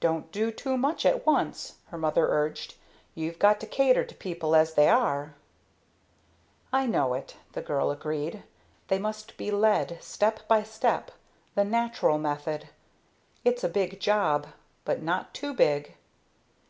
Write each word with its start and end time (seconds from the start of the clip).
"Don't 0.00 0.32
do 0.32 0.50
too 0.50 0.78
much 0.78 1.04
at 1.04 1.26
once," 1.26 1.74
her 1.88 1.98
mother 1.98 2.26
urged. 2.30 2.74
"You've 3.14 3.38
got 3.38 3.60
to 3.60 3.66
cater 3.66 4.02
to 4.02 4.14
people 4.14 4.56
as 4.56 4.72
they 4.72 4.88
are." 4.88 5.34
"I 6.72 6.86
know 6.86 7.12
it," 7.12 7.36
the 7.52 7.60
girl 7.60 7.90
agreed. 7.90 8.44
"They 8.88 8.98
must 8.98 9.36
be 9.36 9.50
led, 9.50 10.02
step 10.02 10.40
by 10.48 10.62
step 10.62 11.10
the 11.54 11.64
natural 11.64 12.16
method. 12.16 12.70
It's 13.44 13.62
a 13.62 13.68
big 13.68 14.00
job, 14.00 14.46
but 14.86 15.02
not 15.02 15.34
too 15.34 15.52
big. 15.52 15.96